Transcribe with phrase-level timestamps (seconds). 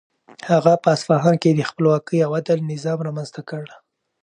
[0.49, 3.65] هغه په اصفهان کې د خپلواکۍ او عدل نظام رامنځته کړ.